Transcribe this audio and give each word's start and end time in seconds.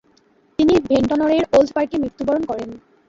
তিনি 0.59 0.73
ভেন্টনরের 0.87 1.43
ওল্ড 1.53 1.69
পার্কে 1.75 1.95
মৃত্যুবরণ 2.03 2.43
করেন। 2.45 2.69